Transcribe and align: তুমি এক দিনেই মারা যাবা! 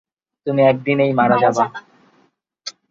তুমি 0.47 0.61
এক 0.63 0.77
দিনেই 0.85 1.11
মারা 1.19 1.37
যাবা! 1.43 1.65